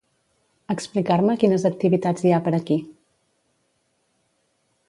Explicar-me 0.75 1.35
quines 1.43 1.67
activitats 1.71 2.25
hi 2.29 2.33
ha 2.33 2.41
per 2.47 2.57
aquí. 2.59 2.81